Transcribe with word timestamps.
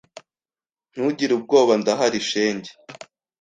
Ntugire 0.91 1.31
ubwoba 1.35 1.73
ndahari 1.81 2.19
shenge. 2.29 2.71